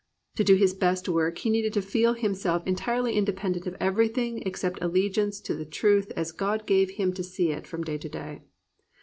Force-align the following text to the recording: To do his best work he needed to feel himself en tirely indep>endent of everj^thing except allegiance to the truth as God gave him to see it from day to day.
To 0.37 0.43
do 0.43 0.55
his 0.55 0.73
best 0.73 1.07
work 1.07 1.37
he 1.37 1.49
needed 1.51 1.73
to 1.73 1.81
feel 1.83 2.13
himself 2.13 2.63
en 2.65 2.73
tirely 2.73 3.13
indep>endent 3.21 3.67
of 3.67 3.77
everj^thing 3.77 4.41
except 4.47 4.81
allegiance 4.81 5.39
to 5.41 5.53
the 5.53 5.63
truth 5.63 6.11
as 6.15 6.31
God 6.31 6.65
gave 6.65 6.89
him 6.97 7.13
to 7.13 7.23
see 7.23 7.51
it 7.51 7.67
from 7.67 7.83
day 7.83 7.99
to 7.99 8.09
day. 8.09 8.41